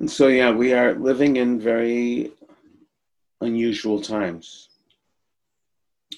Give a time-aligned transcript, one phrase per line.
[0.00, 2.32] And so, yeah, we are living in very
[3.42, 4.70] unusual times.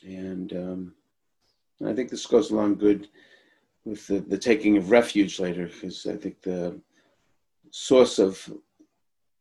[0.07, 0.95] And um,
[1.85, 3.09] I think this goes along good
[3.85, 6.81] with the, the taking of refuge later, because I think the
[7.71, 8.51] source of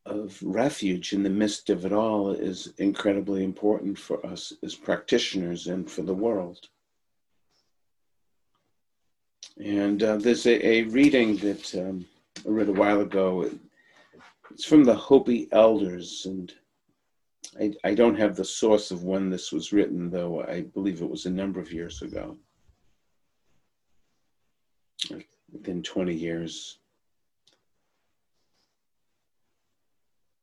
[0.07, 5.67] of refuge in the midst of it all is incredibly important for us as practitioners
[5.67, 6.67] and for the world.
[9.63, 12.05] And uh, there's a, a, reading that um,
[12.43, 13.47] I read a while ago.
[14.53, 16.53] It's from the Hopi elders, and
[17.59, 21.09] I, I don't have the source of when this was written, though I believe it
[21.09, 22.37] was a number of years ago,
[25.09, 26.79] like within 20 years.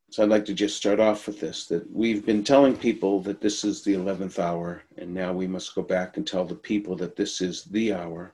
[0.09, 3.41] So I'd like to just start off with this that we've been telling people that
[3.41, 6.95] this is the 11th hour, and now we must go back and tell the people
[6.95, 8.33] that this is the hour.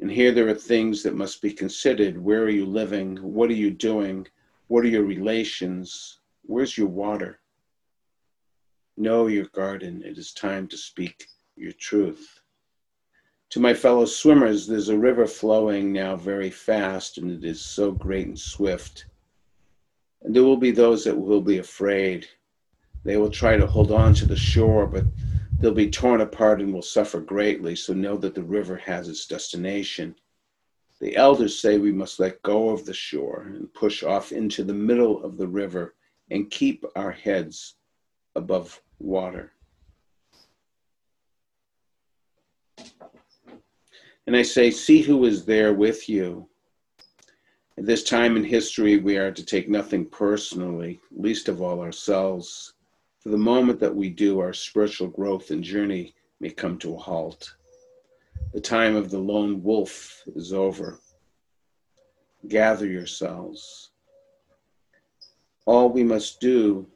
[0.00, 2.18] And here there are things that must be considered.
[2.18, 3.16] Where are you living?
[3.16, 4.26] What are you doing?
[4.68, 6.20] What are your relations?
[6.42, 7.40] Where's your water?
[8.96, 10.02] Know your garden.
[10.04, 11.26] It is time to speak
[11.56, 12.40] your truth.
[13.50, 17.90] To my fellow swimmers, there's a river flowing now very fast, and it is so
[17.90, 19.06] great and swift
[20.22, 22.26] and there will be those that will be afraid.
[23.04, 25.04] They will try to hold on to the shore, but
[25.58, 27.74] they'll be torn apart and will suffer greatly.
[27.76, 30.14] So know that the river has its destination.
[31.00, 34.74] The elders say we must let go of the shore and push off into the
[34.74, 35.94] middle of the river
[36.30, 37.74] and keep our heads
[38.34, 39.52] above water.
[44.26, 46.48] And I say, see who is there with you
[47.78, 52.74] at this time in history, we are to take nothing personally, least of all ourselves.
[53.20, 56.98] For the moment that we do, our spiritual growth and journey may come to a
[56.98, 57.54] halt.
[58.52, 61.00] The time of the lone wolf is over.
[62.46, 63.90] Gather yourselves.
[65.66, 66.86] All we must do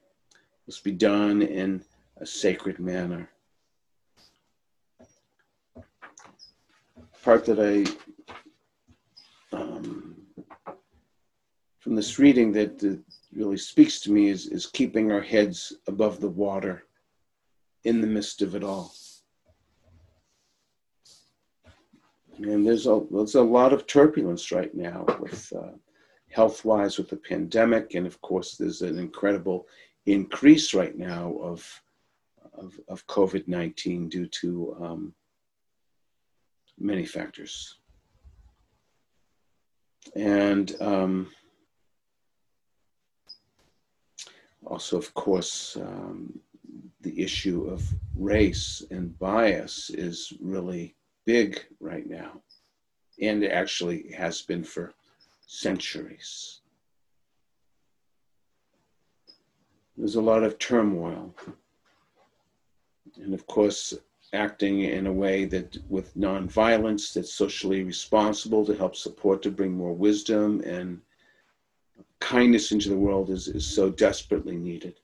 [0.67, 1.85] must be done in
[2.19, 3.29] a sacred manner.
[7.23, 7.85] Part that I
[9.57, 10.17] um,
[11.79, 13.01] from this reading that, that
[13.35, 16.85] really speaks to me is, is keeping our heads above the water
[17.85, 18.93] in the midst of it all.
[22.39, 25.73] And there's a, there's a lot of turbulence right now with uh,
[26.31, 27.95] health wise with the pandemic.
[27.95, 29.67] And of course, there's an incredible
[30.07, 31.83] increase right now of,
[32.55, 35.15] of, of COVID 19 due to um,
[36.79, 37.79] many factors.
[40.17, 41.31] And um,
[44.67, 46.39] also, of course, um,
[47.01, 47.83] the issue of
[48.17, 52.41] race and bias is really big right now,
[53.21, 54.95] and actually has been for
[55.47, 56.61] centuries.
[59.97, 61.35] There's a lot of turmoil.
[63.17, 63.95] And of course,
[64.33, 69.73] acting in a way that with nonviolence that's socially responsible to help support to bring
[69.73, 71.01] more wisdom and
[72.23, 75.01] kindness into the world is, is so desperately needed.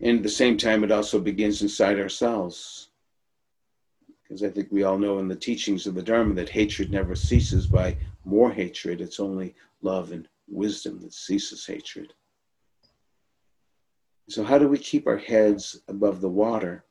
[0.00, 2.88] And at the same time, it also begins inside ourselves.
[4.22, 7.14] Because I think we all know in the teachings of the Dharma that hatred never
[7.14, 9.00] ceases by more hatred.
[9.00, 12.12] It's only love and wisdom that ceases hatred.
[14.28, 16.84] So, how do we keep our heads above the water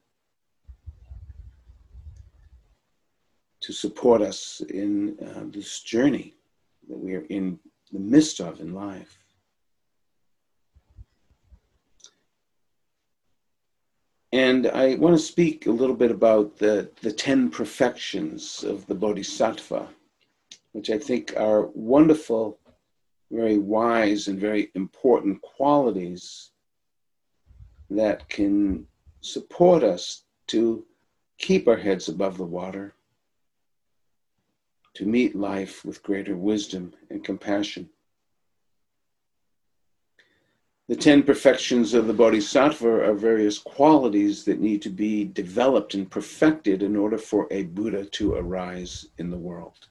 [3.61, 6.37] to support us in uh, this journey?
[6.90, 7.59] That we are in
[7.92, 9.18] the midst of in life.
[14.34, 18.96] And I want to speak a little bit about the, the 10 perfections of the
[18.96, 19.88] Bodhisattva,
[20.74, 22.59] which I think are wonderful,
[23.31, 26.52] very wise, and very important qualities
[27.90, 28.86] that can
[29.22, 30.86] support us to
[31.38, 32.94] keep our heads above the water
[34.97, 37.88] to meet life with greater wisdom and compassion.
[40.88, 46.10] The 10 perfections of the Bodhisattva are various qualities that need to be developed and
[46.10, 49.88] perfected in order for a Buddha to arise in the world.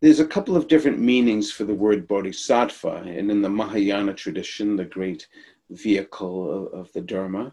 [0.00, 4.74] There's a couple of different meanings for the word bodhisattva, and in the Mahayana tradition,
[4.74, 5.28] the great
[5.70, 7.52] vehicle of the Dharma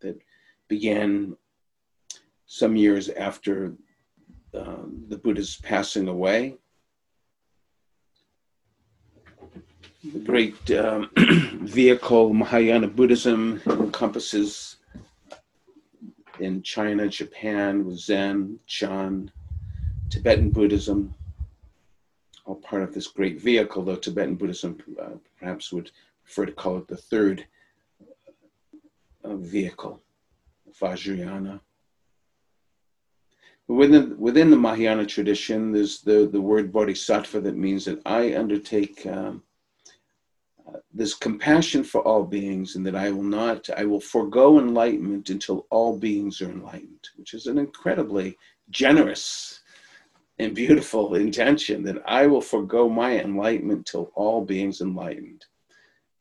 [0.00, 0.20] that
[0.68, 1.36] began
[2.46, 3.74] some years after
[4.54, 6.56] um, the Buddha's passing away.
[10.12, 11.10] The great um,
[11.62, 14.76] vehicle, Mahayana Buddhism, encompasses
[16.40, 19.30] in China, Japan, with Zen, Chan,
[20.08, 21.14] Tibetan Buddhism,
[22.46, 25.90] all part of this great vehicle, though Tibetan Buddhism uh, perhaps would
[26.24, 27.46] prefer to call it the third
[29.22, 30.00] uh, vehicle,
[30.80, 31.60] Vajrayana.
[33.70, 39.06] Within, within the Mahayana tradition, there's the, the word bodhisattva that means that I undertake
[39.06, 39.44] um,
[40.92, 45.68] this compassion for all beings and that I will not, I will forego enlightenment until
[45.70, 48.36] all beings are enlightened, which is an incredibly
[48.70, 49.60] generous
[50.40, 55.44] and beautiful intention that I will forego my enlightenment till all beings enlightened.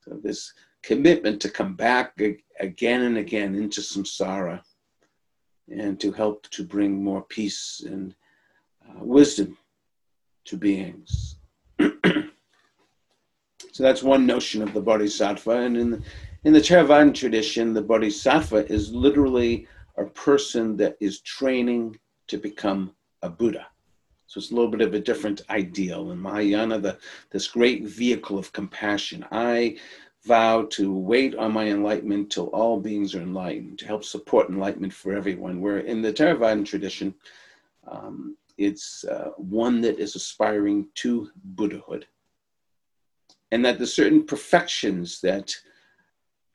[0.01, 0.53] So this
[0.83, 2.13] commitment to come back
[2.59, 4.61] again and again into samsara
[5.71, 8.15] and to help to bring more peace and
[8.87, 9.57] uh, wisdom
[10.45, 11.35] to beings.
[11.79, 11.89] so
[13.77, 15.51] that's one notion of the bodhisattva.
[15.51, 16.01] And in the,
[16.43, 19.67] in the Theravada tradition, the bodhisattva is literally
[19.97, 23.67] a person that is training to become a Buddha.
[24.27, 26.11] So it's a little bit of a different ideal.
[26.11, 26.97] In Mahayana, the,
[27.31, 29.25] this great vehicle of compassion.
[29.31, 29.77] I
[30.25, 34.93] vow to wait on my enlightenment till all beings are enlightened, to help support enlightenment
[34.93, 35.61] for everyone.
[35.61, 37.15] Where in the Theravadan tradition,
[37.87, 42.05] um, it's uh, one that is aspiring to Buddhahood.
[43.51, 45.55] And that there's certain perfections that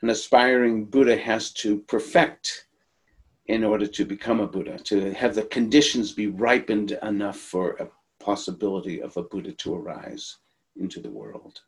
[0.03, 2.67] an aspiring Buddha has to perfect
[3.47, 7.89] in order to become a Buddha, to have the conditions be ripened enough for a
[8.23, 10.37] possibility of a Buddha to arise
[10.77, 11.61] into the world.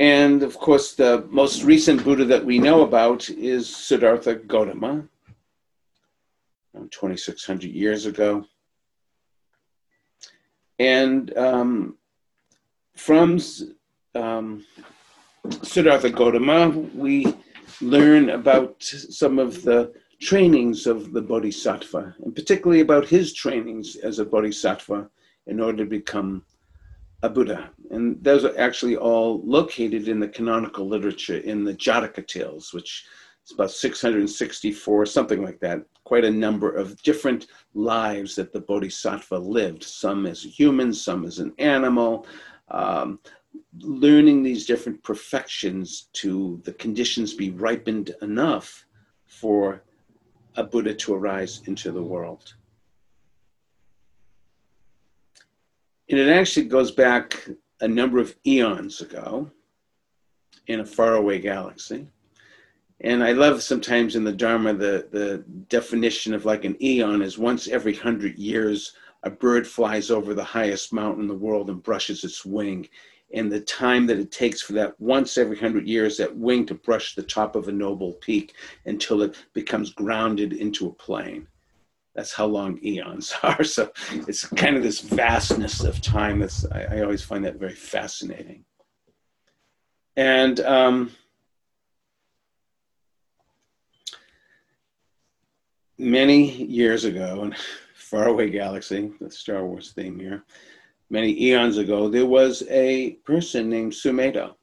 [0.00, 5.08] And of course, the most recent Buddha that we know about is Siddhartha Gautama,
[6.74, 8.44] 2,600 years ago.
[10.80, 11.96] And um,
[12.96, 13.40] from
[14.16, 14.64] um,
[15.62, 17.32] Siddhartha Gautama, we
[17.80, 24.18] learn about some of the trainings of the Bodhisattva, and particularly about his trainings as
[24.18, 25.08] a Bodhisattva
[25.46, 26.44] in order to become
[27.24, 27.70] a Buddha.
[27.90, 33.06] And those are actually all located in the canonical literature in the Jataka tales, which
[33.46, 35.86] is about 664, something like that.
[36.04, 41.24] Quite a number of different lives that the Bodhisattva lived, some as a human, some
[41.24, 42.26] as an animal,
[42.70, 43.18] um,
[43.80, 48.84] learning these different perfections to the conditions be ripened enough
[49.24, 49.82] for
[50.56, 52.54] a Buddha to arise into the world.
[56.08, 57.48] And it actually goes back
[57.80, 59.50] a number of eons ago
[60.66, 62.06] in a faraway galaxy.
[63.00, 67.38] And I love sometimes in the Dharma the, the definition of like an eon is
[67.38, 71.82] once every hundred years, a bird flies over the highest mountain in the world and
[71.82, 72.88] brushes its wing.
[73.32, 76.74] And the time that it takes for that once every hundred years, that wing to
[76.74, 78.54] brush the top of a noble peak
[78.86, 81.48] until it becomes grounded into a plane
[82.14, 83.64] that's how long eons are.
[83.64, 86.40] So it's kind of this vastness of time.
[86.40, 88.64] That's I, I always find that very fascinating.
[90.16, 91.10] And um,
[95.98, 97.54] many years ago, in
[97.94, 100.44] faraway galaxy, the Star Wars theme here,
[101.10, 104.54] many eons ago, there was a person named Sumedho.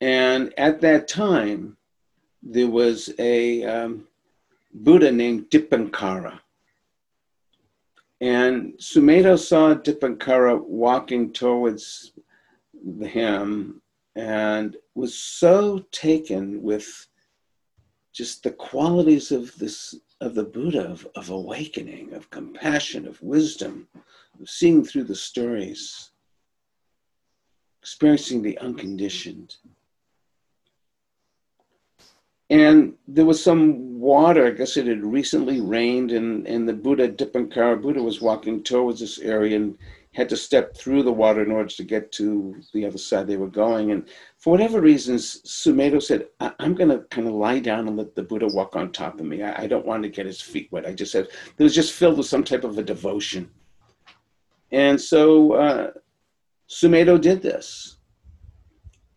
[0.00, 1.76] And at that time,
[2.42, 4.08] there was a um,
[4.72, 6.40] Buddha named Dipankara.
[8.20, 12.12] And Sumedho saw Dipankara walking towards
[13.00, 13.82] him
[14.14, 17.06] and was so taken with
[18.12, 23.88] just the qualities of this of the Buddha of, of awakening, of compassion, of wisdom,
[24.40, 26.12] of seeing through the stories,
[27.80, 29.56] experiencing the unconditioned
[32.52, 34.46] and there was some water.
[34.46, 39.00] I guess it had recently rained, and, and the Buddha Dipankara Buddha was walking towards
[39.00, 39.78] this area and
[40.12, 43.38] had to step through the water in order to get to the other side they
[43.38, 43.92] were going.
[43.92, 44.06] And
[44.36, 48.14] for whatever reasons, Sumedho said, I- am going to kind of lie down and let
[48.14, 49.42] the Buddha walk on top of me.
[49.42, 50.84] I, I don't want to get his feet wet.
[50.84, 53.50] I just said, it was just filled with some type of a devotion.
[54.72, 55.90] And so uh,
[56.68, 57.96] Sumedho did this.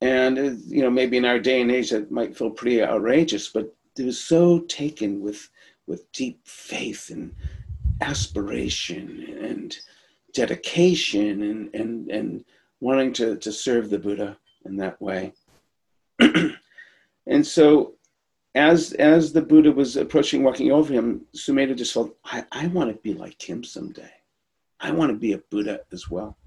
[0.06, 3.50] And, uh, you know, maybe in our day and age that might feel pretty outrageous,
[3.50, 5.50] but it was so taken with,
[5.88, 7.34] with deep faith and
[8.02, 9.76] aspiration and
[10.32, 12.46] dedication and, and, and
[12.82, 15.34] wanting to, to serve the Buddha in that way.
[16.20, 17.96] and so
[18.54, 22.92] as as the Buddha was approaching, walking over him, Sumedha just felt, I, I want
[22.92, 24.12] to be like him someday.
[24.80, 26.38] I want to be a Buddha as well.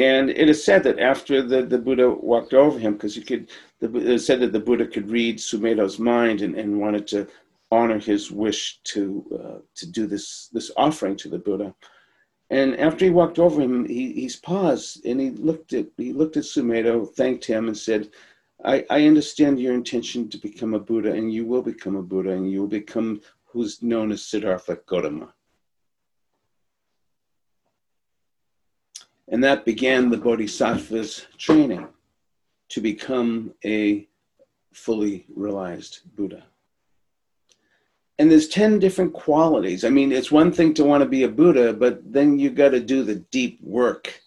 [0.00, 3.50] And it is said that after the, the Buddha walked over him, because he could,
[3.80, 7.28] the, it is said that the Buddha could read Sumedho's mind and, and wanted to
[7.70, 9.02] honor his wish to
[9.38, 11.74] uh, to do this this offering to the Buddha.
[12.48, 16.38] And after he walked over him, he he's paused and he looked at he looked
[16.38, 18.10] at Sumedho, thanked him, and said,
[18.64, 22.30] I, I understand your intention to become a Buddha, and you will become a Buddha,
[22.30, 25.34] and you will become who's known as Siddhartha Gautama.
[29.30, 31.88] And that began the Bodhisattva's training
[32.70, 34.06] to become a
[34.72, 36.44] fully realized Buddha.
[38.18, 39.84] And there's 10 different qualities.
[39.84, 42.70] I mean, it's one thing to want to be a Buddha, but then you got
[42.70, 44.20] to do the deep work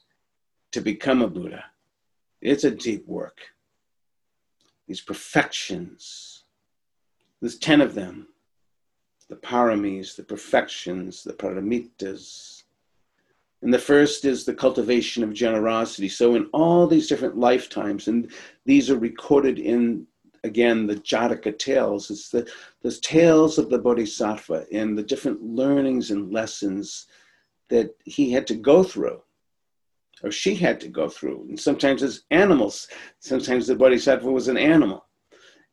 [0.71, 1.65] to become a Buddha.
[2.41, 3.39] It's a deep work.
[4.87, 6.43] These perfections,
[7.39, 8.27] there's 10 of them
[9.29, 12.52] the paramis, the perfections, the paramitas.
[13.63, 16.09] And the first is the cultivation of generosity.
[16.09, 18.31] So, in all these different lifetimes, and
[18.65, 20.05] these are recorded in
[20.43, 22.11] again the Jataka tales.
[22.11, 22.47] It's the,
[22.81, 27.07] the tales of the Bodhisattva and the different learnings and lessons
[27.69, 29.21] that he had to go through
[30.23, 31.45] or she had to go through.
[31.49, 32.87] And sometimes as animals,
[33.19, 35.05] sometimes the Bodhisattva was an animal.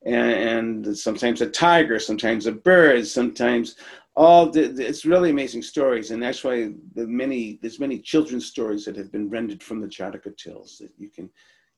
[0.05, 3.77] And, and sometimes a tiger, sometimes a bird, sometimes
[4.21, 8.85] all the, it's really amazing stories and that's why the many there's many children's stories
[8.85, 11.31] that have been rendered from the Jataka tales that you can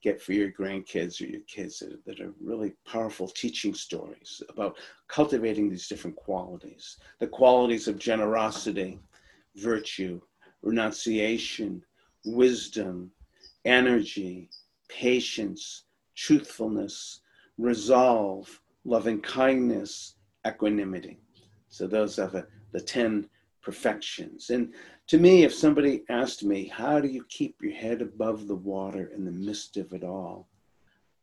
[0.02, 4.76] get for your grandkids or your kids that, that are really powerful teaching stories about
[5.06, 8.99] cultivating these different qualities the qualities of generosity,
[9.54, 10.20] virtue,
[10.62, 11.80] renunciation,
[12.25, 13.12] wisdom,
[13.64, 14.50] energy,
[14.88, 15.84] patience,
[16.16, 17.20] truthfulness,
[17.56, 21.21] resolve, loving kindness, equanimity.
[21.72, 23.30] So those are the, the 10
[23.62, 24.50] perfections.
[24.50, 24.74] And
[25.06, 29.10] to me, if somebody asked me, How do you keep your head above the water
[29.14, 30.48] in the midst of it all?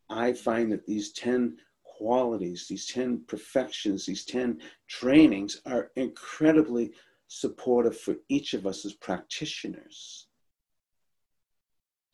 [0.09, 6.93] I find that these 10 qualities, these 10 perfections, these 10 trainings are incredibly
[7.27, 10.25] supportive for each of us as practitioners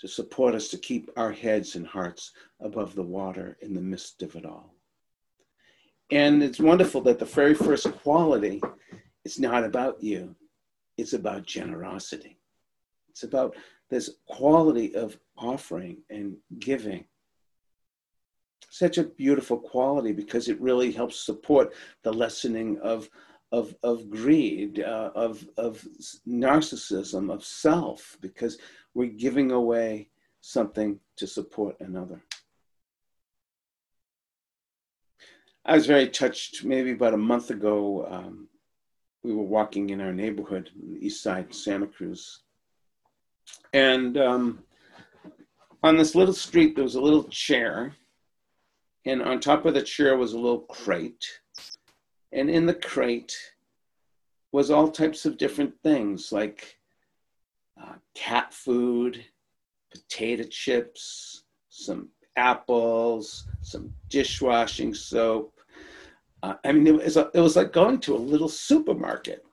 [0.01, 4.21] to support us to keep our heads and hearts above the water in the midst
[4.23, 4.74] of it all.
[6.11, 8.61] And it's wonderful that the very first quality
[9.23, 10.35] is not about you,
[10.97, 12.37] it's about generosity.
[13.09, 13.55] It's about
[13.89, 17.05] this quality of offering and giving.
[18.69, 23.09] Such a beautiful quality because it really helps support the lessening of,
[23.51, 25.85] of, of greed, uh, of, of
[26.27, 28.57] narcissism, of self, because
[28.93, 30.09] we're giving away
[30.41, 32.21] something to support another.
[35.67, 38.07] I was very touched maybe about a month ago.
[38.09, 38.47] Um,
[39.23, 40.69] we were walking in our neighborhood,
[40.99, 42.41] east side, Santa Cruz.
[43.73, 44.63] And um,
[45.81, 47.95] on this little street, there was a little chair.
[49.05, 51.25] And on top of the chair was a little crate.
[52.31, 53.35] And in the crate
[54.51, 56.77] was all types of different things like
[57.81, 59.25] uh, cat food,
[59.91, 65.54] potato chips, some apples, some dishwashing soap,
[66.45, 69.43] uh, I mean, it was, a, it was like going to a little supermarket.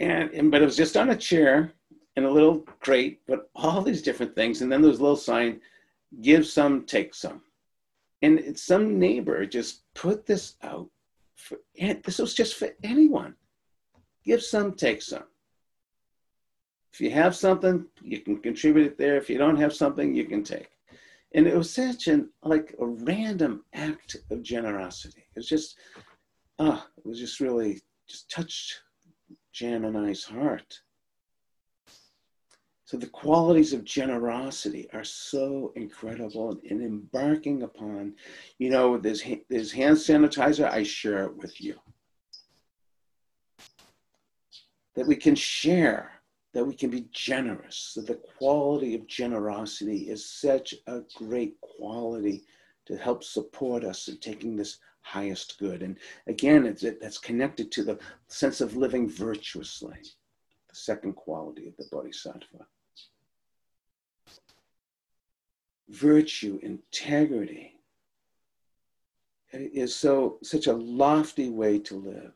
[0.00, 1.72] And, and, but it was just on a chair
[2.16, 4.62] in a little crate, but all these different things.
[4.62, 5.60] And then there was a little sign,
[6.22, 7.42] give some, take some.
[8.22, 10.88] And some neighbor just put this out
[11.34, 13.34] for, this was just for anyone.
[14.24, 15.24] Give some, take some.
[16.94, 19.18] If you have something, you can contribute it there.
[19.18, 20.70] If you don't have something, you can take.
[21.34, 25.24] And it was such an like a random act of generosity.
[25.34, 25.76] It was just
[26.58, 28.80] ah, it was just really just touched
[29.52, 30.80] Jan and I's heart.
[32.86, 38.14] So the qualities of generosity are so incredible and embarking upon,
[38.58, 41.74] you know, there's, there's hand sanitizer, I share it with you.
[44.94, 46.12] That we can share,
[46.56, 52.44] that we can be generous, that the quality of generosity is such a great quality
[52.86, 55.82] to help support us in taking this highest good.
[55.82, 57.98] And again, it's, it, that's connected to the
[58.28, 62.66] sense of living virtuously, the second quality of the Bodhisattva.
[65.90, 67.74] Virtue, integrity
[69.52, 72.32] is so such a lofty way to live.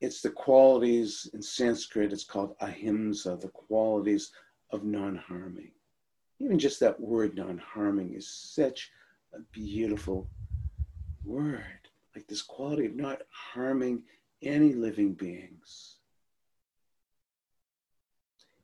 [0.00, 4.32] It's the qualities in Sanskrit, it's called ahimsa, the qualities
[4.70, 5.72] of non harming.
[6.38, 8.90] Even just that word non harming is such
[9.34, 10.30] a beautiful
[11.22, 14.02] word, like this quality of not harming
[14.42, 15.96] any living beings.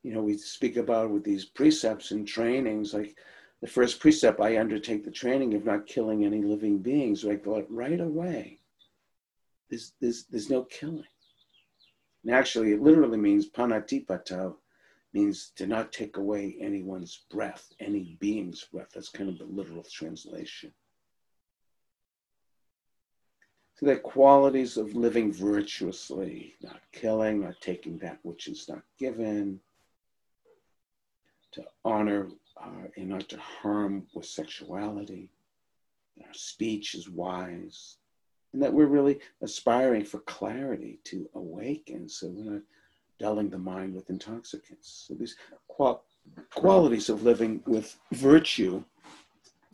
[0.03, 3.19] You know, we speak about with these precepts and trainings, like
[3.61, 7.23] the first precept, I undertake the training of not killing any living beings.
[7.23, 8.61] Thought right away,
[9.69, 11.05] there's, there's, there's no killing.
[12.27, 14.53] And actually, it literally means panatipata,
[15.13, 18.89] means to not take away anyone's breath, any being's breath.
[18.93, 20.73] That's kind of the literal translation.
[23.77, 29.61] So the qualities of living virtuously, not killing, not taking that which is not given,
[31.53, 32.29] to honor
[32.61, 35.31] uh, and not to harm with sexuality.
[36.21, 37.99] Our speech is wise,
[38.57, 42.09] and that we're really aspiring for clarity to awaken.
[42.09, 42.63] So we're not
[43.19, 45.05] dulling the mind with intoxicants.
[45.07, 45.37] So these
[45.69, 46.05] qual-
[46.55, 48.83] qualities of living with virtue,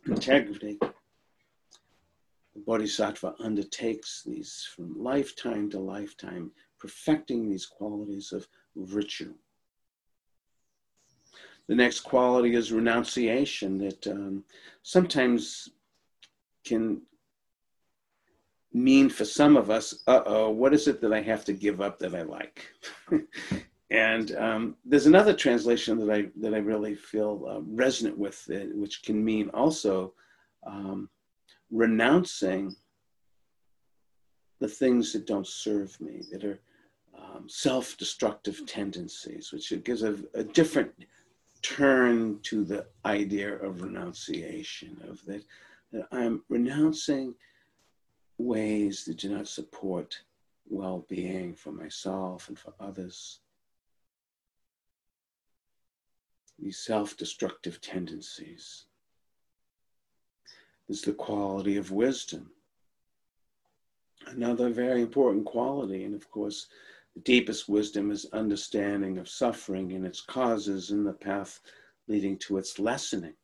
[0.07, 9.33] integrity, the Bodhisattva undertakes these from lifetime to lifetime, perfecting these qualities of virtue.
[11.69, 14.43] The next quality is renunciation that um,
[14.83, 15.69] sometimes
[16.65, 17.03] can
[18.73, 21.81] mean for some of us, uh oh, what is it that I have to give
[21.81, 22.67] up that I like?
[23.91, 28.67] and um, there's another translation that I that I really feel uh, resonant with, uh,
[28.75, 30.15] which can mean also
[30.67, 31.09] um,
[31.71, 32.75] renouncing
[34.61, 36.61] the things that don't serve me, that are
[37.19, 40.93] um, self-destructive tendencies, which gives a, a different
[41.63, 45.43] turn to the idea of renunciation, of that,
[45.93, 47.35] that I'm renouncing
[48.39, 50.23] ways that do not support
[50.69, 53.41] well being for myself and for others.
[56.59, 58.87] These self destructive tendencies.
[60.89, 62.51] is the quality of wisdom.
[64.27, 66.69] Another very important quality, and of course,
[67.15, 71.61] the deepest wisdom is understanding of suffering and its causes and the path
[72.09, 73.35] leading to its lessening.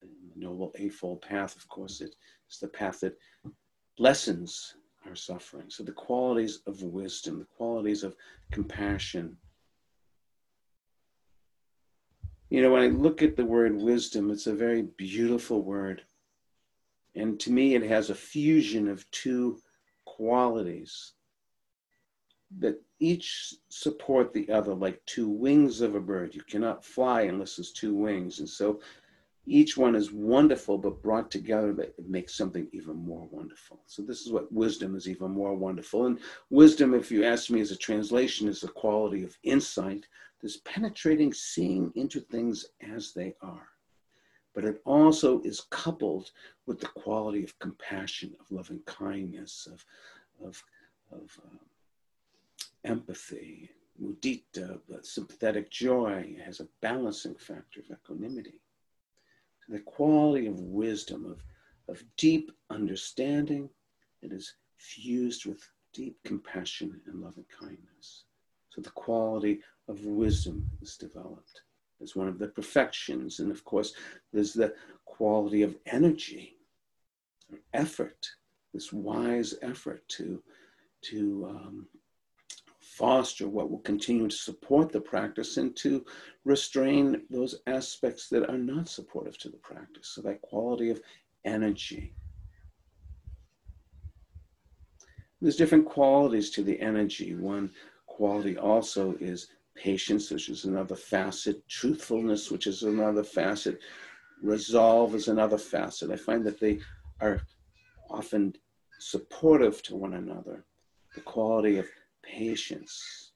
[0.00, 2.16] The Noble Eightfold Path, of course, it
[2.58, 3.16] the path that
[3.98, 4.74] lessens
[5.06, 5.66] our suffering.
[5.68, 8.16] So the qualities of wisdom, the qualities of
[8.50, 9.36] compassion.
[12.50, 16.02] You know, when I look at the word wisdom, it's a very beautiful word.
[17.14, 19.58] And to me, it has a fusion of two
[20.04, 21.12] qualities
[22.58, 26.34] that each support the other like two wings of a bird.
[26.34, 28.40] You cannot fly unless there's two wings.
[28.40, 28.80] And so
[29.46, 33.80] each one is wonderful, but brought together, it makes something even more wonderful.
[33.86, 36.06] So this is what wisdom is even more wonderful.
[36.06, 40.06] And wisdom, if you ask me as a translation, is the quality of insight,
[40.42, 43.68] this penetrating seeing into things as they are.
[44.54, 46.32] But it also is coupled
[46.66, 49.84] with the quality of compassion, of loving kindness, of,
[50.46, 50.62] of,
[51.10, 51.56] of uh,
[52.84, 53.70] empathy,
[54.02, 58.60] mudita, sympathetic joy has a balancing factor of equanimity
[59.70, 61.42] the quality of wisdom, of,
[61.88, 63.70] of deep understanding
[64.20, 68.24] that is fused with deep compassion and loving kindness.
[68.70, 71.62] So the quality of wisdom is developed
[72.02, 73.38] as one of the perfections.
[73.38, 73.94] And of course,
[74.32, 76.56] there's the quality of energy,
[77.52, 78.28] or effort,
[78.74, 80.42] this wise effort to,
[81.02, 81.86] to um,
[82.96, 86.04] foster what will continue to support the practice and to
[86.44, 90.08] restrain those aspects that are not supportive to the practice.
[90.08, 91.00] So, that quality of
[91.44, 92.14] energy.
[95.40, 97.34] There's different qualities to the energy.
[97.34, 97.70] One
[98.06, 103.78] quality also is patience, which is another facet, truthfulness, which is another facet,
[104.42, 106.10] resolve is another facet.
[106.10, 106.80] I find that they
[107.20, 107.40] are
[108.10, 108.54] often
[108.98, 110.64] supportive to one another.
[111.14, 111.86] The quality of
[112.22, 113.32] patience.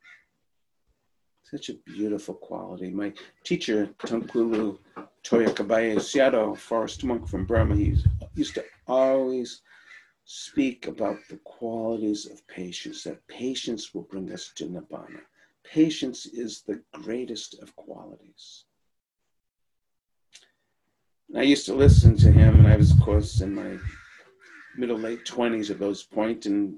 [1.42, 2.90] Such a beautiful quality.
[2.90, 3.12] My
[3.44, 4.78] teacher, Taungpulu
[5.22, 7.96] Tawya Kaba-Aye Sayadaw, forest monk from Burma, he
[8.34, 9.62] used to always
[10.24, 15.20] speak about the qualities of patience, that patience will bring us to Nibbana.
[15.64, 18.64] Patience is the greatest of qualities.
[21.28, 23.78] And I used to listen to him, and I was, of course, in my
[24.76, 26.74] middle late 20s at those point, and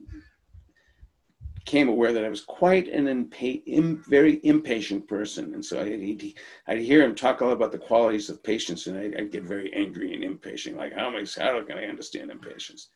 [1.66, 5.52] became aware that I was quite an impa- Im, very impatient person.
[5.52, 6.32] And so I'd,
[6.68, 9.74] I'd, hear him talk all about the qualities of patience, and I'd, I'd, get very
[9.74, 10.76] angry and impatient.
[10.76, 12.90] Like, how, am I, how can I understand impatience?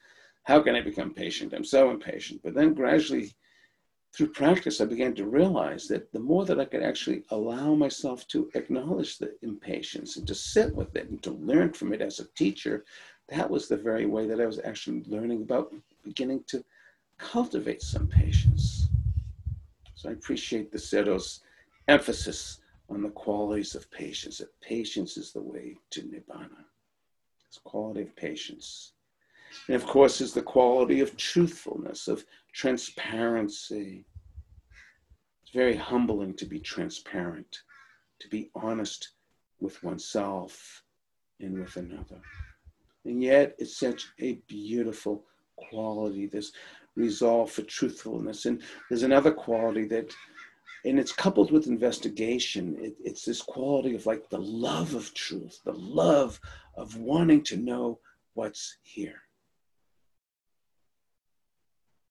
[0.45, 1.53] How can I become patient?
[1.53, 2.43] I'm so impatient.
[2.45, 3.35] But then gradually,
[4.15, 8.29] through practice, I began to realize that the more that I could actually allow myself
[8.29, 12.21] to acknowledge the impatience and to sit with it and to learn from it as
[12.21, 12.85] a teacher,
[13.31, 16.65] that was the very way that I was actually learning about beginning to
[17.21, 18.89] cultivate some patience.
[19.95, 21.41] So I appreciate the Sayadaw's
[21.89, 26.65] emphasis on the qualities of patience, that patience is the way to Nibbana.
[27.47, 28.93] It's quality of patience.
[29.69, 34.05] And of course, is the quality of truthfulness, of transparency.
[35.43, 37.63] It's very humbling to be transparent,
[38.21, 39.11] to be honest
[39.61, 40.83] with oneself
[41.41, 42.21] and with another.
[43.05, 45.25] And yet, it's such a beautiful
[45.57, 46.53] quality, this
[46.97, 48.47] resolve for truthfulness.
[48.47, 50.13] And there's another quality that,
[50.85, 55.61] and it's coupled with investigation, it, it's this quality of like the love of truth,
[55.65, 56.41] the love
[56.77, 57.99] of wanting to know
[58.35, 59.23] what's here.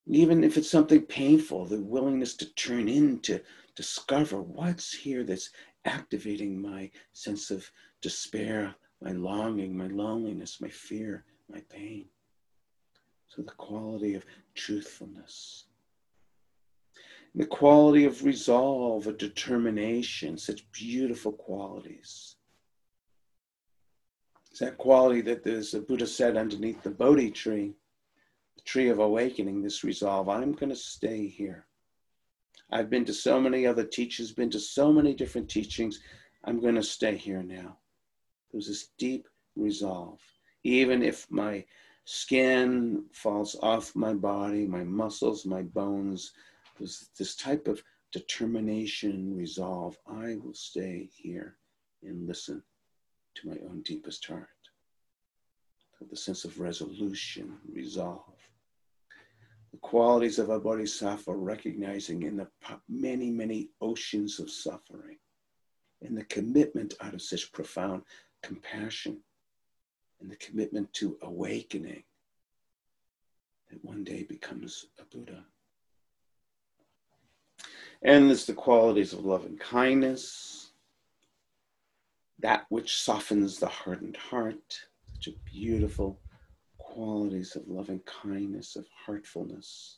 [0.07, 3.39] Even if it's something painful, the willingness to turn in to
[3.75, 5.51] discover what's here that's
[5.85, 7.69] activating my sense of
[8.01, 12.05] despair, my longing, my loneliness, my fear, my pain.
[13.27, 14.25] So the quality of
[14.59, 15.65] truthfulness.
[17.33, 22.35] The quality of resolve, of determination, such beautiful qualities.
[24.51, 27.75] It's that quality that there's a Buddha said underneath the Bodhi tree,
[28.57, 30.27] the tree of awakening, this resolve.
[30.27, 31.65] I'm going to stay here.
[32.71, 36.01] I've been to so many other teachers, been to so many different teachings.
[36.43, 37.77] I'm going to stay here now.
[38.51, 40.19] There's this deep resolve.
[40.63, 41.63] Even if my
[42.11, 46.31] skin falls off my body, my muscles, my bones,
[46.79, 49.95] there's this type of determination, resolve.
[50.07, 51.57] I will stay here
[52.01, 52.63] and listen
[53.35, 54.47] to my own deepest heart.
[56.09, 58.39] The sense of resolution, resolve.
[59.71, 62.47] The qualities of a bodhisattva recognizing in the
[62.87, 65.17] many, many oceans of suffering
[66.01, 68.01] and the commitment out of such profound
[68.41, 69.21] compassion
[70.19, 72.03] and the commitment to awakening
[73.69, 75.43] that one day becomes a Buddha.
[78.01, 80.71] And there's the qualities of love and kindness,
[82.39, 84.79] that which softens the hardened heart,
[85.13, 86.19] such a beautiful
[86.77, 89.97] qualities of loving kindness, of heartfulness.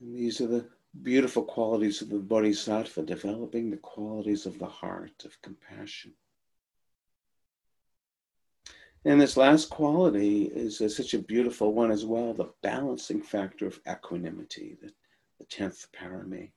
[0.00, 0.66] And these are the
[1.02, 6.12] beautiful qualities of the bodhisattva, developing the qualities of the heart, of compassion.
[9.06, 13.80] And this last quality is such a beautiful one as well the balancing factor of
[13.88, 14.90] equanimity, the,
[15.38, 16.52] the 10th parami.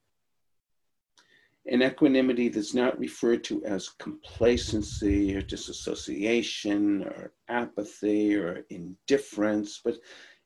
[1.70, 9.98] An equanimity that's not referred to as complacency or disassociation or apathy or indifference, but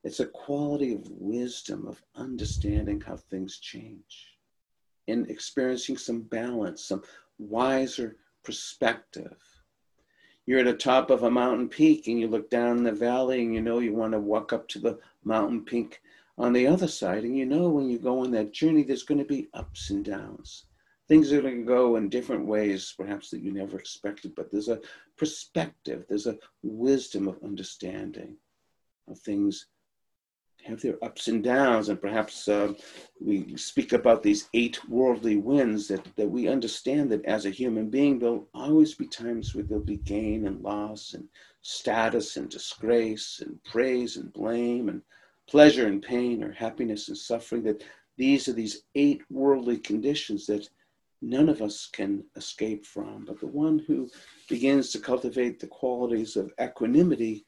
[0.04, 4.40] it's a quality of wisdom, of understanding how things change,
[5.08, 7.04] and experiencing some balance, some
[7.38, 9.38] wiser perspective.
[10.52, 13.54] You're at the top of a mountain peak and you look down the valley and
[13.54, 16.02] you know you want to walk up to the mountain peak
[16.38, 17.24] on the other side.
[17.24, 20.04] And you know when you go on that journey, there's going to be ups and
[20.04, 20.66] downs.
[21.08, 24.68] Things are going to go in different ways, perhaps that you never expected, but there's
[24.68, 24.82] a
[25.16, 28.36] perspective, there's a wisdom of understanding
[29.08, 29.68] of things
[30.66, 32.74] have their ups and downs, and perhaps uh,
[33.20, 37.90] we speak about these eight worldly winds that, that we understand that as a human
[37.90, 41.28] being, there'll always be times where there'll be gain and loss, and
[41.62, 45.02] status and disgrace, and praise and blame, and
[45.48, 47.64] pleasure and pain, or happiness and suffering.
[47.64, 47.84] That
[48.18, 50.70] these are these eight worldly conditions that
[51.22, 53.26] none of us can escape from.
[53.26, 54.10] But the one who
[54.50, 57.46] begins to cultivate the qualities of equanimity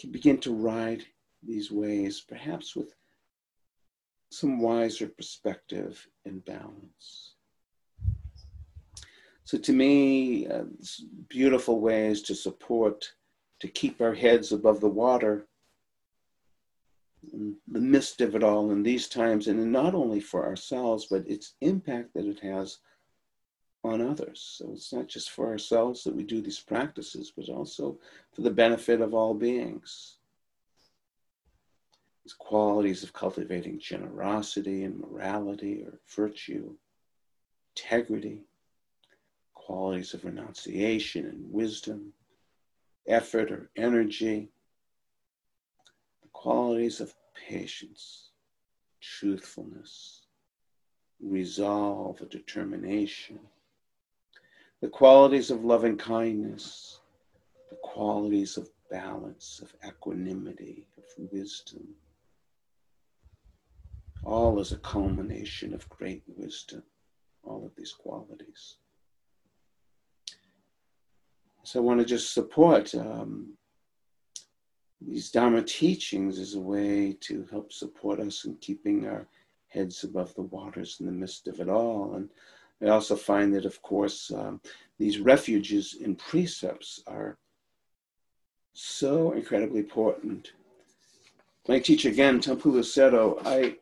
[0.00, 1.04] can begin to ride
[1.42, 2.94] these ways, perhaps with
[4.30, 7.34] some wiser perspective and balance.
[9.44, 10.64] So, to me, uh,
[11.28, 13.12] beautiful ways to support,
[13.58, 15.48] to keep our heads above the water,
[17.32, 21.54] the midst of it all in these times, and not only for ourselves, but its
[21.60, 22.78] impact that it has
[23.82, 24.40] on others.
[24.58, 27.98] So, it's not just for ourselves that we do these practices, but also
[28.32, 30.19] for the benefit of all beings
[32.38, 36.74] qualities of cultivating generosity and morality or virtue,
[37.76, 38.42] integrity,
[39.54, 42.12] qualities of renunciation and wisdom,
[43.06, 44.48] effort or energy,
[46.22, 47.14] the qualities of
[47.48, 48.30] patience,
[49.00, 50.26] truthfulness,
[51.20, 53.38] resolve, or determination,
[54.80, 57.00] the qualities of loving kindness,
[57.68, 61.86] the qualities of balance, of equanimity, of wisdom,
[64.24, 66.82] all is a culmination of great wisdom,
[67.42, 68.76] all of these qualities.
[71.62, 73.54] So I want to just support um,
[75.00, 79.26] these Dharma teachings as a way to help support us in keeping our
[79.68, 82.14] heads above the waters in the midst of it all.
[82.14, 82.28] And
[82.82, 84.60] I also find that, of course, um,
[84.98, 87.38] these refuges and precepts are
[88.72, 90.52] so incredibly important.
[91.68, 93.76] My teacher again, Taungpulu Sayadaw, I,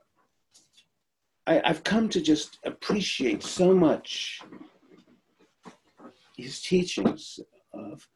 [1.48, 4.42] I I've come to just appreciate so much
[6.36, 7.40] his teachings
[7.72, 8.06] of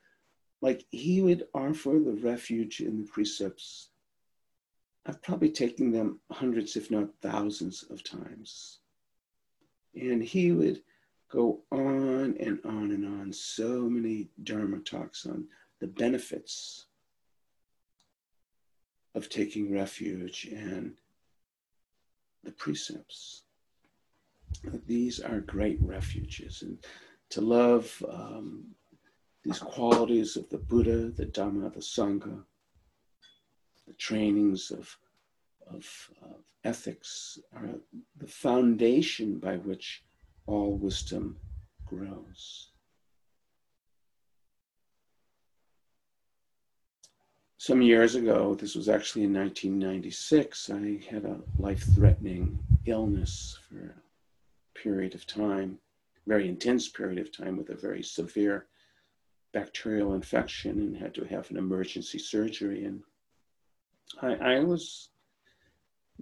[0.61, 3.89] like he would offer the refuge in the precepts.
[5.07, 8.79] I've probably taken them hundreds, if not thousands of times.
[9.97, 10.83] And he would
[11.29, 15.49] go on and on and on, so many Dharma talks on
[15.81, 16.87] the benefits
[19.17, 20.95] of taking refuge and
[22.45, 23.43] the precepts.
[24.87, 26.63] These are great refuges.
[26.63, 26.79] And
[27.31, 28.75] to love um,
[29.43, 32.45] these qualities of the Buddha, the Dhamma, the Sangha,
[33.87, 34.97] the trainings of,
[35.67, 37.71] of, of ethics are
[38.19, 40.05] the foundation by which
[40.47, 41.39] all wisdom
[41.87, 42.72] grows.
[47.63, 53.95] Some years ago, this was actually in 1996, I had a life threatening illness for
[53.95, 55.79] a period of time,
[56.27, 58.67] very intense period of time with a very severe
[59.53, 62.85] bacterial infection and had to have an emergency surgery.
[62.85, 63.01] And
[64.21, 65.11] I, I was,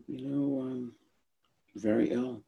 [0.06, 0.92] you know, um,
[1.74, 2.42] very ill.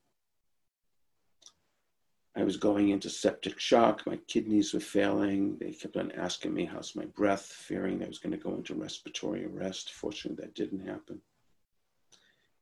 [2.34, 4.06] I was going into septic shock.
[4.06, 5.58] My kidneys were failing.
[5.58, 7.44] They kept on asking me, How's my breath?
[7.44, 9.92] Fearing I was going to go into respiratory arrest.
[9.92, 11.20] Fortunately, that didn't happen.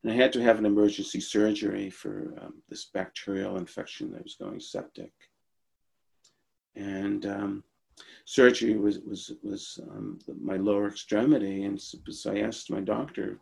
[0.03, 4.35] And I had to have an emergency surgery for um, this bacterial infection that was
[4.35, 5.13] going septic.
[6.75, 7.65] And um,
[8.25, 13.39] surgery was was was um, my lower extremity, and so I asked my doctor,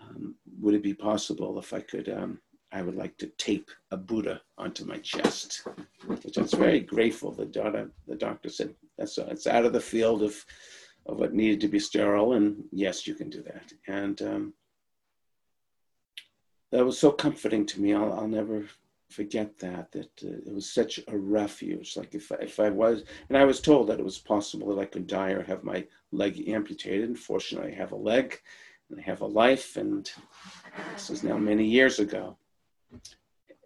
[0.00, 2.40] um, would it be possible if I could um,
[2.72, 5.66] I would like to tape a Buddha onto my chest,
[6.06, 7.32] which I was very grateful.
[7.32, 10.44] The doctor, the doctor said, that's it's out of the field of,
[11.06, 13.72] of what needed to be sterile, and yes, you can do that.
[13.86, 14.54] And um,
[16.72, 17.94] that was so comforting to me.
[17.94, 18.64] I'll, I'll never
[19.10, 21.96] forget that, that uh, it was such a refuge.
[21.96, 24.86] Like if, if I was, and I was told that it was possible that I
[24.86, 27.16] could die or have my leg amputated.
[27.18, 28.40] Fortunately, I have a leg
[28.90, 30.10] and I have a life, and
[30.94, 32.36] this is now many years ago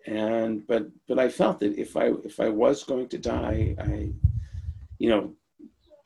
[0.06, 4.12] and but but I felt that if I if I was going to die, I,
[4.98, 5.34] you know,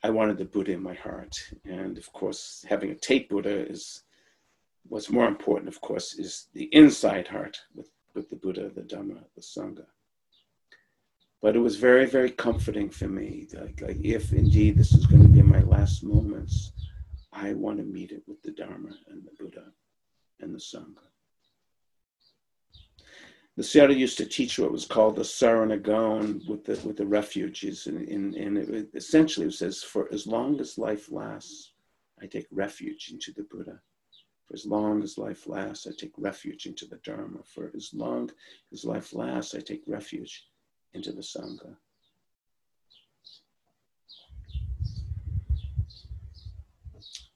[0.03, 1.35] I wanted the Buddha in my heart,
[1.65, 4.03] and of course, having a tape Buddha is
[4.87, 5.69] what's more important.
[5.69, 9.85] Of course, is the inside heart with with the Buddha, the Dhamma, the Sangha.
[11.41, 13.47] But it was very very comforting for me.
[13.53, 16.73] Like, like if indeed this is going to be my last moments,
[17.31, 19.65] I want to meet it with the Dharma and the Buddha
[20.41, 21.14] and the Sangha
[23.55, 27.87] the Sayadaw used to teach what was called the Saranagon with the with the refuges,
[27.87, 31.71] and, and, and it essentially it says, "For as long as life lasts,
[32.21, 33.81] I take refuge into the Buddha.
[34.45, 37.39] For as long as life lasts, I take refuge into the Dharma.
[37.45, 38.29] For as long
[38.73, 40.47] as life lasts, I take refuge
[40.93, 41.77] into the Sangha."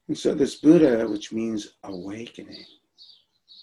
[0.08, 2.66] And so this Buddha, which means awakening,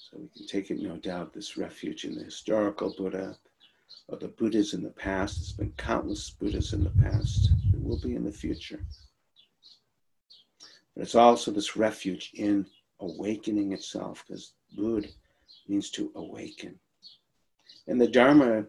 [0.10, 3.38] so we can take it, no doubt, this refuge in the historical Buddha
[4.08, 5.38] or the Buddhas in the past.
[5.38, 7.52] There's been countless Buddhas in the past.
[7.72, 8.80] There will be in the future.
[10.96, 12.66] But it's also this refuge in
[13.02, 15.10] awakening itself, because Buddha
[15.68, 16.80] means to awaken.
[17.88, 18.66] And the Dharma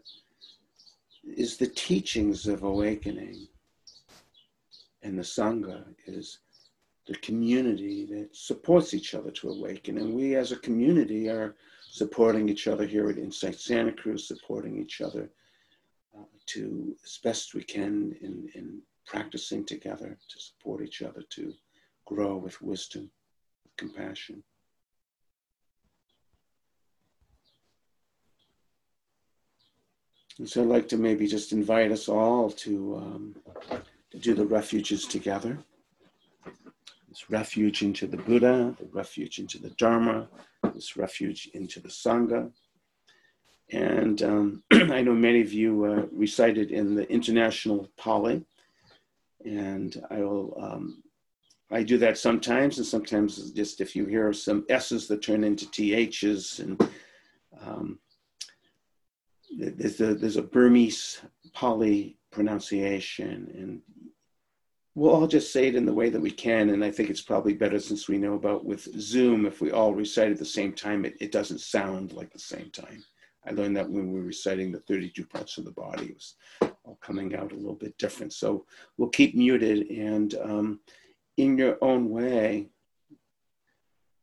[1.25, 3.47] is the teachings of awakening.
[5.03, 6.41] And the Sangha is
[7.09, 9.97] the community that supports each other to awaken.
[9.97, 11.57] And we as a community are
[11.91, 15.31] supporting each other here at Insight Santa Cruz, supporting each other
[16.17, 21.55] uh, to as best we can in, in practicing together to support each other to
[22.05, 23.11] grow with wisdom,
[23.65, 24.43] with compassion.
[30.39, 33.37] And so I'd like to maybe just invite us all to, um,
[34.11, 35.59] to do the refuges together
[37.19, 40.29] this refuge into the Buddha, the refuge into the Dharma,
[40.75, 42.51] this refuge into the Sangha.
[43.71, 48.45] And um, I know many of you uh, recited in the International Pali,
[49.45, 50.57] and I will.
[50.61, 51.03] Um,
[51.71, 55.67] I do that sometimes, and sometimes just if you hear some S's that turn into
[55.67, 56.91] THs, and
[57.61, 57.99] um,
[59.59, 61.21] there's a there's a Burmese
[61.53, 63.83] Pali pronunciation, and
[64.99, 66.71] we'll all just say it in the way that we can.
[66.71, 69.95] And I think it's probably better since we know about with Zoom, if we all
[69.95, 73.05] recite at the same time, it, it doesn't sound like the same time.
[73.47, 76.35] I learned that when we were reciting the 32 parts of the body, it was
[76.83, 78.33] all coming out a little bit different.
[78.33, 79.89] So we'll keep muted.
[79.89, 80.81] And um,
[81.37, 82.67] in your own way,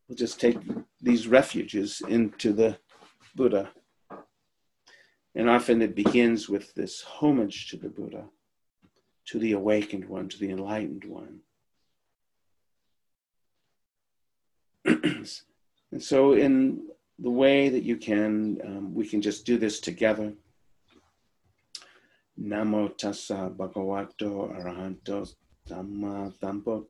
[0.10, 0.58] we'll just take
[1.02, 2.78] these refuges into the
[3.34, 3.70] Buddha.
[5.36, 8.26] And often it begins with this homage to the Buddha,
[9.28, 11.40] to the awakened one, to the enlightened one.
[15.92, 16.88] and so, in
[17.20, 20.34] the way that you can, um, we can just do this together.
[22.40, 25.34] Namo tassa bhagavato arahanto
[25.68, 26.86] Dhamma Thampo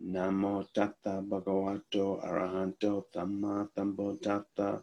[0.00, 4.82] Namo Tata Bhagavato Arahanto Dhamma Thampo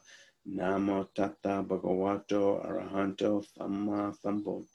[0.50, 4.66] Namo Tata Bhagavato Arahanto Dhamma Thampo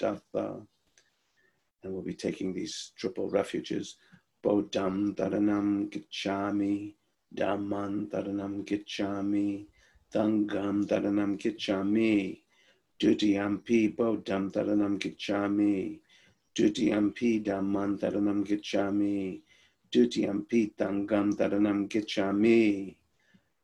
[1.89, 3.97] And we'll be taking these triple refuges.
[4.45, 6.95] Bodham Taranam Gichami,
[7.35, 9.69] Dhamman Taranam Gichami,
[10.13, 12.43] Thangam Taranam Gichami,
[13.01, 16.01] Dutiyampi Bodham Taranam Gichami,
[16.55, 19.41] Dutiyampi Dhamman Taranam Gichami.
[19.91, 22.97] Dutiyampi Tangam Taranam Gichami.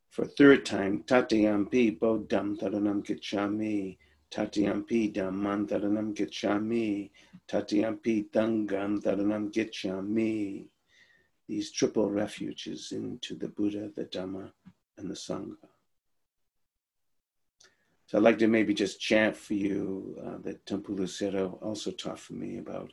[0.09, 3.99] For third time, Tatiyampi Bodham Taranam Gichami.
[4.35, 7.09] Tatiyampi Dhamman Taranam Gichami.
[7.47, 10.65] Tatiyampi Tangam Taranam Gichami.
[11.47, 14.51] These triple refuges into the Buddha, the Dhamma,
[14.97, 15.55] and the Sangha.
[18.07, 22.19] So I'd like to maybe just chant for you uh, that Taungpulu Sayadaw also taught
[22.19, 22.91] for me about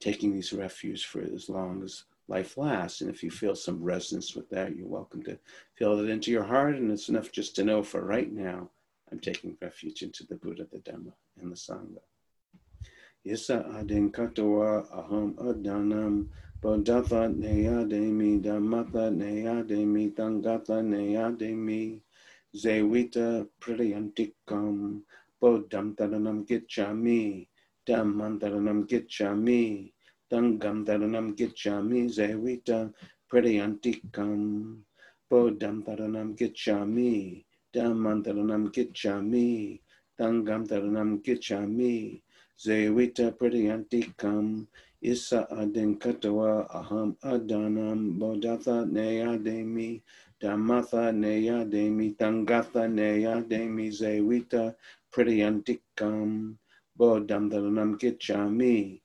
[0.00, 3.02] taking these refuges for as long as life lasts.
[3.02, 5.38] And if you feel some resonance with that, you're welcome to
[5.74, 6.76] feel it into your heart.
[6.76, 8.70] And it's enough just to know for right now,
[9.10, 12.00] I'm taking refuge into the Buddha, the Dhamma, and the Sangha.
[13.26, 16.28] Yesa adin katawa aham adanam
[16.62, 22.00] bodhatha neyademi dhammatha neyademi tangata neyademi
[22.54, 25.02] Zevita Prayantikam
[25.40, 27.46] Bodham Taranam Gitchami
[27.86, 29.92] Dhammam Taranam Gitchami
[30.32, 32.92] Dangam Taranam Gitchami Zevita
[33.30, 34.78] Prayantikam
[35.30, 39.80] Bodham Taranam Gitchami Dhammam Taranam Gitchami
[40.18, 42.20] Dangam Taranam Gitchami
[42.58, 44.66] Zevita Prayantikam
[45.02, 50.02] Isa Adin Katawa Aham Adanam Bodhatha Neyademi
[50.40, 54.74] Dhammatha neya demi tangatha neya demi zewita
[55.12, 56.54] pridyantikam
[56.96, 59.00] bodham dharanam gichami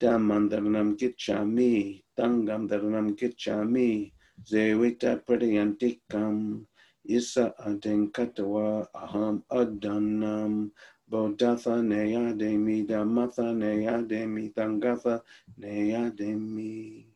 [0.00, 4.10] dhammam dharanam gichami tangam dharanam gichami
[4.42, 6.66] zewita pridyantikam
[7.04, 10.70] isa adin katawa aham adanam
[11.10, 15.22] bodhatha neya demi dhammatha neya demi tangatha
[15.58, 17.06] neya demi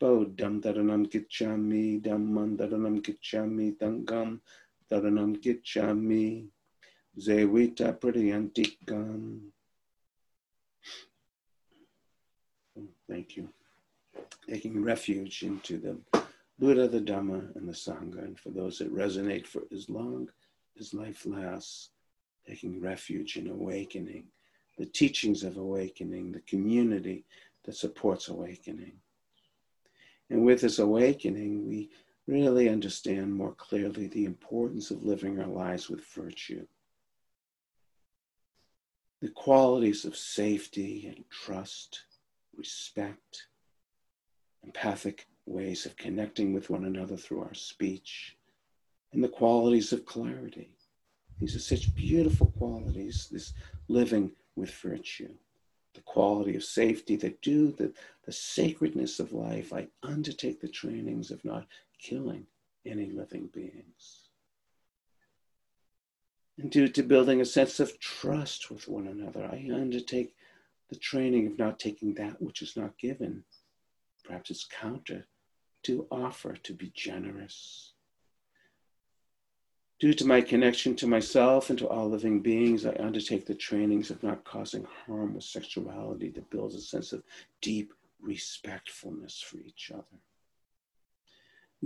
[0.00, 4.38] Bodham Dharanam Gichami, Dhammam Dharanam Gichami, Tangam
[4.88, 6.46] Dharanam Gichami,
[7.18, 9.40] Zevita Pradyantikam.
[13.08, 13.48] Thank you.
[14.48, 16.22] Taking refuge into the
[16.58, 18.24] Buddha, the Dhamma, and the Sangha.
[18.24, 20.28] And for those that resonate for as long
[20.78, 21.90] as life lasts,
[22.46, 24.24] taking refuge in awakening,
[24.76, 27.24] the teachings of awakening, the community
[27.64, 28.94] that supports awakening.
[30.30, 31.90] And with this awakening, we
[32.26, 36.66] really understand more clearly the importance of living our lives with virtue.
[39.20, 42.02] The qualities of safety and trust,
[42.56, 43.46] respect,
[44.62, 48.36] empathic ways of connecting with one another through our speech,
[49.12, 50.70] and the qualities of clarity.
[51.38, 53.52] These are such beautiful qualities, this
[53.88, 55.34] living with virtue
[55.98, 57.92] the quality of safety, that do the,
[58.24, 59.72] the sacredness of life.
[59.72, 61.66] I undertake the trainings of not
[62.00, 62.46] killing
[62.86, 64.28] any living beings.
[66.56, 70.34] And due to building a sense of trust with one another, I undertake
[70.88, 73.42] the training of not taking that which is not given.
[74.24, 75.26] Perhaps it's counter
[75.84, 77.92] to offer, to be generous.
[80.00, 84.10] Due to my connection to myself and to all living beings, I undertake the trainings
[84.10, 87.24] of not causing harm with sexuality that builds a sense of
[87.60, 90.04] deep respectfulness for each other.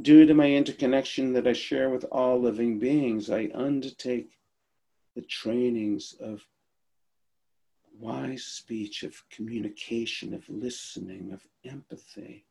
[0.00, 4.38] Due to my interconnection that I share with all living beings, I undertake
[5.14, 6.46] the trainings of
[7.98, 12.44] wise speech, of communication, of listening, of empathy,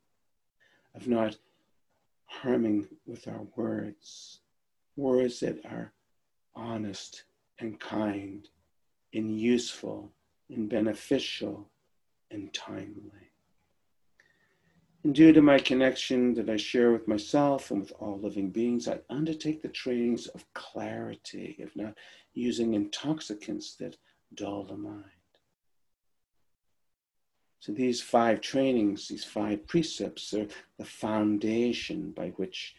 [0.96, 1.38] of not
[2.26, 4.40] harming with our words
[4.96, 5.94] words that are
[6.56, 7.24] honest
[7.60, 8.48] and kind
[9.14, 10.12] and useful
[10.50, 11.70] and beneficial
[12.30, 13.32] and timely.
[15.04, 18.88] And due to my connection that I share with myself and with all living beings,
[18.88, 21.98] I undertake the trainings of clarity, of not
[22.34, 23.98] using intoxicants that
[24.36, 25.21] dull the mind.
[27.62, 30.48] So these five trainings, these five precepts are
[30.80, 32.76] the foundation by which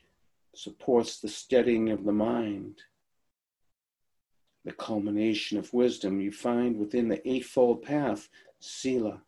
[0.57, 2.83] supports the steadying of the mind,
[4.65, 6.21] the culmination of wisdom.
[6.21, 8.29] You find within the Eightfold Path,
[8.59, 9.23] Sila,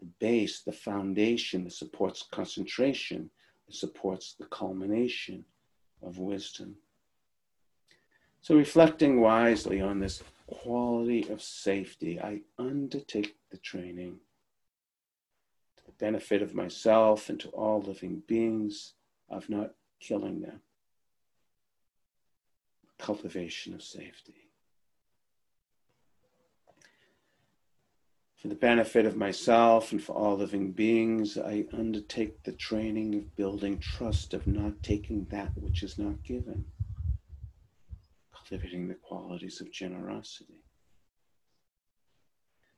[0.00, 3.28] the base, the foundation that supports concentration,
[3.66, 5.44] that supports the culmination
[6.02, 6.76] of wisdom.
[8.40, 14.18] So, reflecting wisely on this quality of safety, I undertake the training
[16.02, 18.94] benefit of myself and to all living beings
[19.30, 20.60] of not killing them.
[22.98, 24.48] Cultivation of safety.
[28.34, 33.36] For the benefit of myself and for all living beings, I undertake the training of
[33.36, 36.64] building trust, of not taking that which is not given,
[38.34, 40.64] cultivating the qualities of generosity.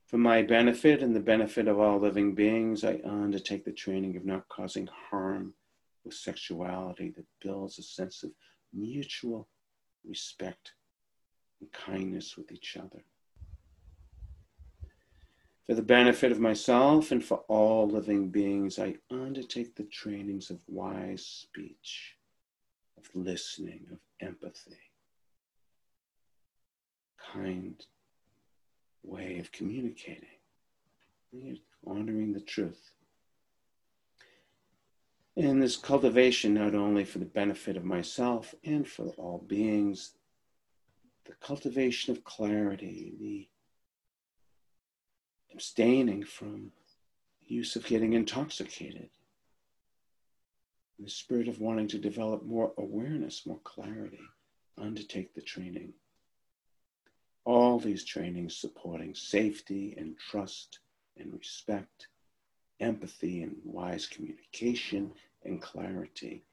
[0.05, 4.25] For my benefit and the benefit of all living beings, I undertake the training of
[4.25, 5.55] not causing harm
[6.03, 8.31] with sexuality that builds a sense of
[8.71, 9.47] mutual
[10.07, 10.73] respect
[11.59, 13.03] and kindness with each other.
[15.65, 20.59] For the benefit of myself and for all living beings, I undertake the trainings of
[20.67, 22.15] wise speech,
[22.99, 24.77] of listening, of empathy,
[27.33, 27.83] kind
[29.05, 30.27] way of communicating,
[31.85, 32.91] honoring the truth.
[35.37, 40.11] And this cultivation, not only for the benefit of myself and for all beings,
[41.25, 43.47] the cultivation of clarity, the
[45.51, 46.71] abstaining from
[47.47, 49.09] use of getting intoxicated.
[50.97, 54.21] In the spirit of wanting to develop more awareness, more clarity,
[54.77, 55.93] undertake the training.
[57.45, 60.79] All these trainings supporting safety and trust
[61.17, 62.07] and respect,
[62.79, 65.11] empathy and wise communication
[65.43, 66.43] and clarity.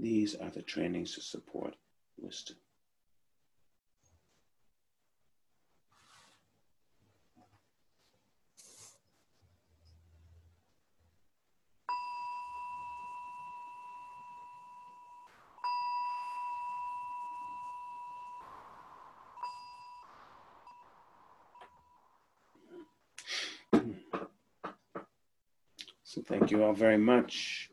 [0.00, 1.76] These are the trainings to support
[2.18, 2.56] wisdom.
[26.02, 27.70] So thank you all very much.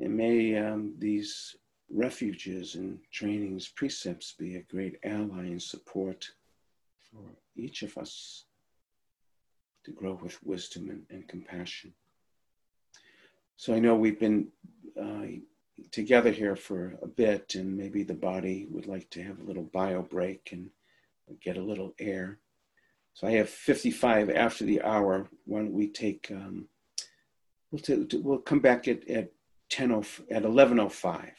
[0.00, 1.56] And may um, these
[1.90, 6.28] refuges and trainings, precepts be a great ally and support
[7.10, 7.22] for
[7.56, 8.44] each of us
[9.84, 11.94] to grow with wisdom and, and compassion.
[13.56, 14.48] So I know we've been
[15.00, 15.26] uh,
[15.90, 19.64] together here for a bit, and maybe the body would like to have a little
[19.64, 20.70] bio break and
[21.40, 22.38] get a little air.
[23.14, 26.68] So I have 55 after the hour when we take um,
[27.70, 29.32] we'll, we'll come back at, at
[29.70, 29.92] 10
[30.30, 31.30] at 11.05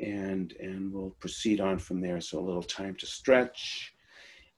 [0.00, 2.20] and and we'll proceed on from there.
[2.20, 3.92] So a little time to stretch.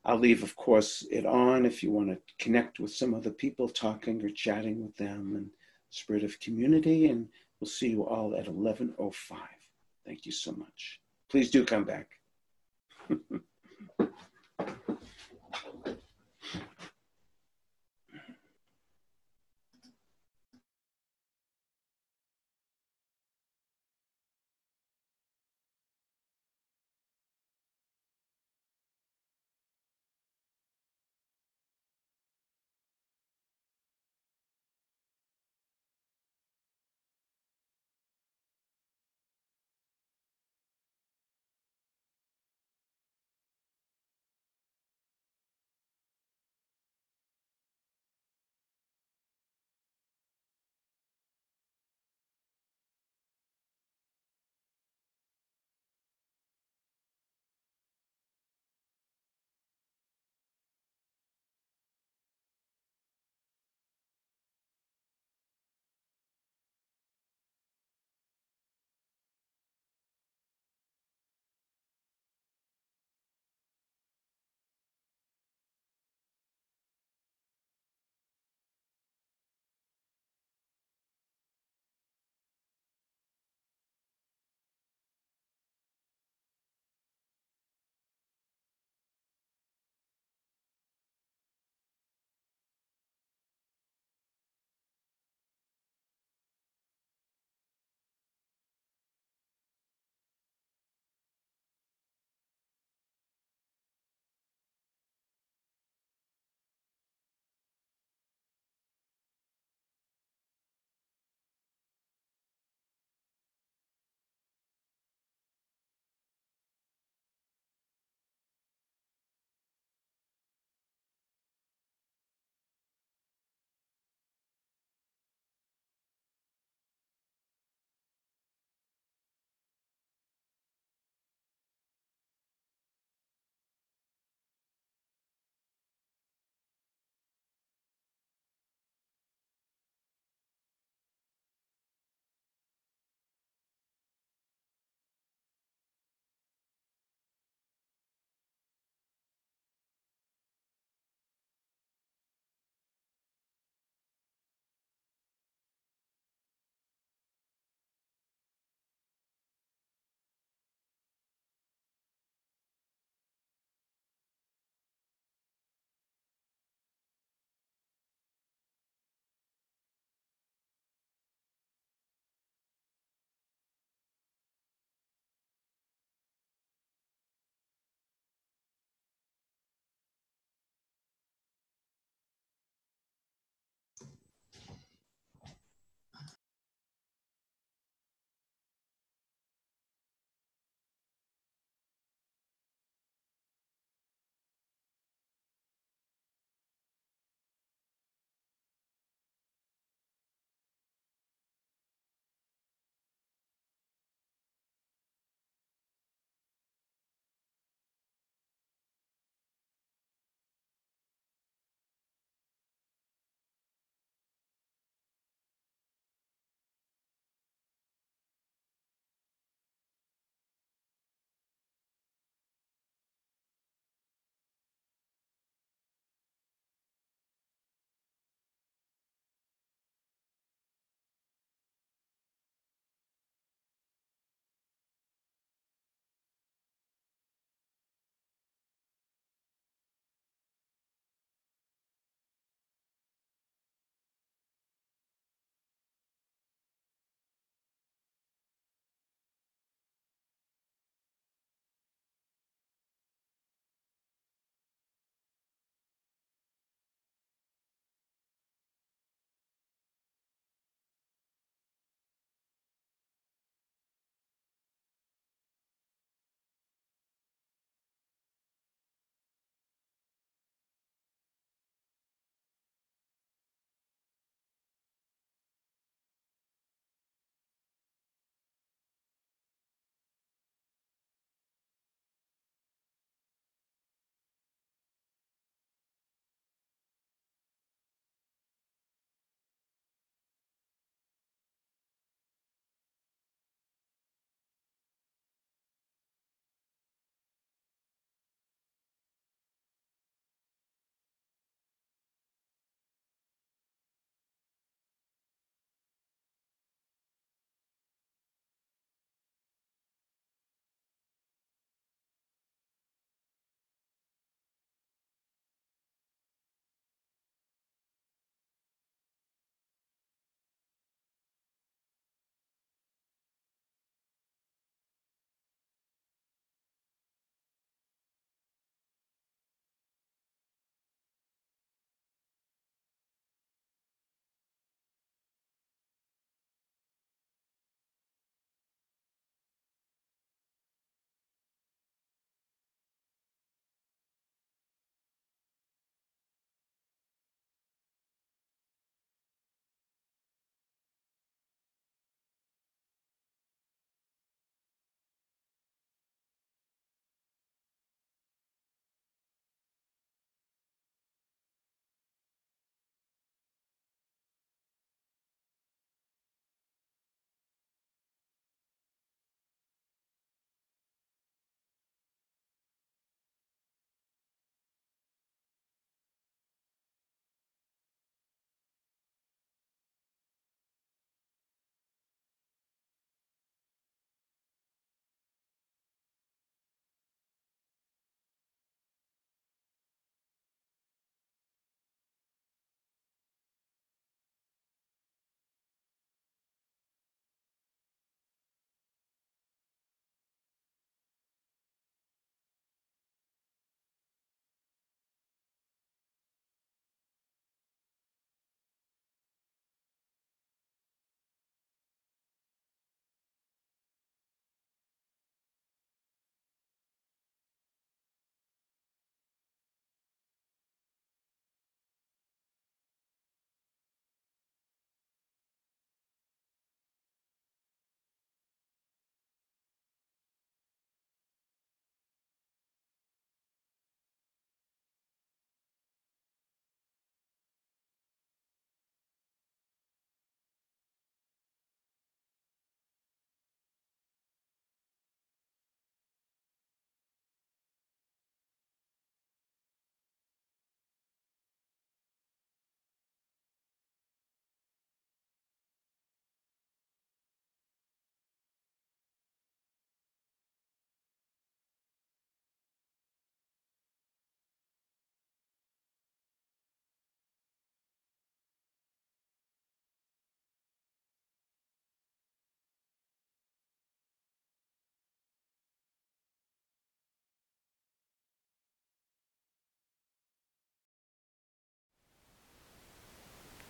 [0.05, 3.69] I'll leave of course it on if you want to connect with some other people
[3.69, 5.51] talking or chatting with them and
[5.91, 7.07] spirit of community.
[7.07, 9.15] And we'll see you all at 11.05
[10.07, 11.01] thank you so much.
[11.31, 12.09] Please do come back